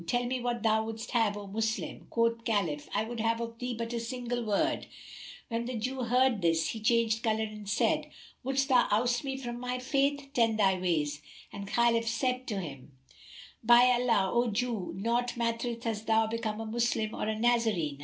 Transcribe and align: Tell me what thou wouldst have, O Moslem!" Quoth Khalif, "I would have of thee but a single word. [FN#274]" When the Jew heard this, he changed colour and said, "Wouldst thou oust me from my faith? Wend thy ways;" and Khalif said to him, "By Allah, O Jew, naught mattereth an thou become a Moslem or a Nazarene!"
Tell 0.07 0.23
me 0.25 0.39
what 0.39 0.63
thou 0.63 0.83
wouldst 0.83 1.11
have, 1.11 1.37
O 1.37 1.45
Moslem!" 1.45 2.07
Quoth 2.09 2.43
Khalif, 2.43 2.89
"I 2.91 3.03
would 3.03 3.19
have 3.19 3.39
of 3.39 3.59
thee 3.59 3.75
but 3.75 3.93
a 3.93 3.99
single 3.99 4.43
word. 4.43 4.87
[FN#274]" 4.87 5.43
When 5.49 5.65
the 5.65 5.75
Jew 5.75 6.03
heard 6.05 6.41
this, 6.41 6.69
he 6.69 6.79
changed 6.79 7.21
colour 7.21 7.43
and 7.43 7.69
said, 7.69 8.09
"Wouldst 8.43 8.67
thou 8.69 8.87
oust 8.89 9.23
me 9.23 9.37
from 9.37 9.59
my 9.59 9.77
faith? 9.77 10.29
Wend 10.35 10.57
thy 10.57 10.79
ways;" 10.79 11.21
and 11.53 11.67
Khalif 11.67 12.07
said 12.07 12.47
to 12.47 12.59
him, 12.59 12.93
"By 13.63 13.91
Allah, 13.91 14.31
O 14.33 14.49
Jew, 14.49 14.91
naught 14.95 15.37
mattereth 15.37 15.85
an 15.85 16.01
thou 16.07 16.25
become 16.25 16.59
a 16.59 16.65
Moslem 16.65 17.13
or 17.13 17.27
a 17.27 17.37
Nazarene!" 17.37 17.99